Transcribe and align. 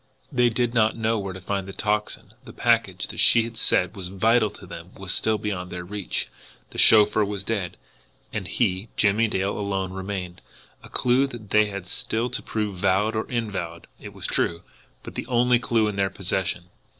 They 0.31 0.49
did 0.49 0.73
not 0.73 0.97
know 0.97 1.19
where 1.19 1.31
to 1.31 1.39
find 1.39 1.67
the 1.67 1.73
Tocsin; 1.73 2.33
the 2.43 2.53
package 2.53 3.05
that 3.05 3.19
she 3.19 3.43
had 3.43 3.55
said 3.55 3.95
was 3.95 4.07
vital 4.07 4.49
to 4.49 4.65
them 4.65 4.93
was 4.95 5.13
still 5.13 5.37
beyond 5.37 5.71
their 5.71 5.83
reach; 5.85 6.27
the 6.71 6.79
chauffeur 6.79 7.23
was 7.23 7.43
dead; 7.43 7.77
and 8.33 8.47
he, 8.47 8.89
Jimmie 8.97 9.27
Dale, 9.27 9.55
alone 9.55 9.93
remained 9.93 10.41
a 10.81 10.89
clew 10.89 11.27
that 11.27 11.51
they 11.51 11.67
had 11.67 11.85
still 11.85 12.31
to 12.31 12.41
prove 12.41 12.77
valid 12.77 13.15
or 13.15 13.29
invalid 13.29 13.85
it 13.99 14.11
was 14.11 14.25
true, 14.25 14.63
but 15.03 15.13
the 15.13 15.27
only 15.27 15.59
clew 15.59 15.87
in 15.87 15.97
their 15.97 16.09
possession. 16.09 16.63